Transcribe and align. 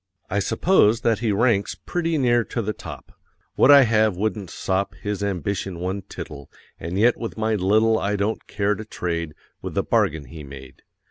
I 0.31 0.39
suppose 0.39 1.01
that 1.01 1.19
he 1.19 1.31
ranks 1.31 1.75
Pretty 1.75 2.17
near 2.17 2.43
to 2.45 2.63
the 2.63 2.73
top. 2.73 3.11
What 3.53 3.69
I 3.69 3.83
have 3.83 4.17
wouldn't 4.17 4.49
sop 4.49 4.95
His 4.95 5.21
ambition 5.21 5.77
one 5.77 6.01
tittle; 6.01 6.49
And 6.79 6.97
yet 6.97 7.17
with 7.17 7.37
my 7.37 7.53
little 7.53 7.99
I 7.99 8.15
don't 8.15 8.47
care 8.47 8.73
to 8.73 8.83
trade 8.83 9.35
With 9.61 9.75
the 9.75 9.83
bargain 9.83 10.25
he 10.25 10.43
made. 10.43 10.81